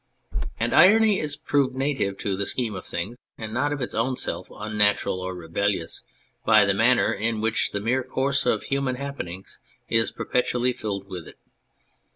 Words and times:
And 0.59 0.73
irony 0.73 1.19
is 1.19 1.35
proved 1.35 1.75
native 1.75 2.17
to 2.25 2.35
the 2.35 2.47
scheme 2.47 2.73
of 2.73 2.87
things 2.87 3.17
and 3.37 3.53
not 3.53 3.71
of 3.71 3.83
its 3.83 3.93
own 3.93 4.15
self 4.15 4.47
unnatural 4.49 5.21
or 5.21 5.35
rebel 5.35 5.67
lious 5.69 6.01
by 6.43 6.65
the 6.65 6.73
manner 6.73 7.13
in 7.13 7.39
which 7.39 7.69
the 7.69 7.79
mere 7.79 8.01
course 8.01 8.43
of 8.47 8.63
human 8.63 8.95
happenings 8.95 9.59
is 9.89 10.09
perpetually 10.09 10.73
filled 10.73 11.07
with 11.07 11.27
it. 11.27 11.37